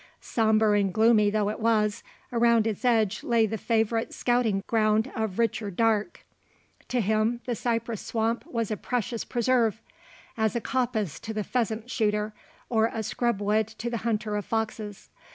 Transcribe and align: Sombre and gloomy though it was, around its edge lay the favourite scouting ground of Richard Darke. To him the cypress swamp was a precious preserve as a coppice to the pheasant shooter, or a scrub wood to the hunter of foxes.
Sombre 0.19 0.71
and 0.73 0.91
gloomy 0.91 1.29
though 1.29 1.49
it 1.49 1.59
was, 1.59 2.01
around 2.33 2.65
its 2.65 2.83
edge 2.83 3.23
lay 3.23 3.45
the 3.45 3.59
favourite 3.59 4.15
scouting 4.15 4.63
ground 4.65 5.11
of 5.15 5.37
Richard 5.37 5.75
Darke. 5.75 6.25
To 6.87 7.01
him 7.01 7.39
the 7.45 7.53
cypress 7.53 8.01
swamp 8.01 8.43
was 8.47 8.71
a 8.71 8.77
precious 8.77 9.23
preserve 9.23 9.79
as 10.35 10.55
a 10.55 10.59
coppice 10.59 11.19
to 11.19 11.35
the 11.35 11.43
pheasant 11.43 11.91
shooter, 11.91 12.33
or 12.67 12.89
a 12.91 13.03
scrub 13.03 13.39
wood 13.39 13.67
to 13.67 13.91
the 13.91 13.97
hunter 13.97 14.35
of 14.35 14.45
foxes. 14.45 15.11